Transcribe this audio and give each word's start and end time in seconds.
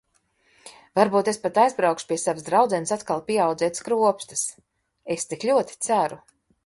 Varbūt 0.99 1.27
es 1.31 1.37
pat 1.43 1.59
aizbraukšu 1.63 2.07
pie 2.11 2.17
savas 2.21 2.47
draudzenes 2.47 2.95
atkal 2.97 3.21
pieaudzēt 3.29 3.83
skropstas... 3.83 4.43
Es 5.17 5.29
tik 5.35 5.47
ļoti 5.51 5.79
ceru! 5.89 6.19